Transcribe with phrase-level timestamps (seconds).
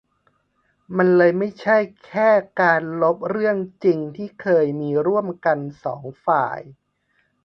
[0.97, 2.29] มันเลยไม่ใช่แค่
[2.61, 6.59] การลบเรื่องจริงที่เคยมีร่วมกันสองฝ่าย